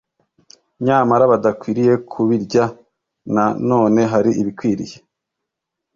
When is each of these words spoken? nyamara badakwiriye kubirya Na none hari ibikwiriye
nyamara 0.85 1.23
badakwiriye 1.31 1.93
kubirya 2.11 2.63
Na 3.35 3.45
none 3.69 4.01
hari 4.11 4.31
ibikwiriye 4.41 4.97